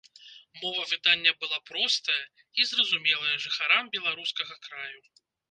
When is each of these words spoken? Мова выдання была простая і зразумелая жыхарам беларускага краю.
Мова 0.61 0.85
выдання 0.93 1.33
была 1.43 1.59
простая 1.71 2.23
і 2.61 2.67
зразумелая 2.71 3.35
жыхарам 3.45 3.93
беларускага 3.99 4.61
краю. 4.67 4.99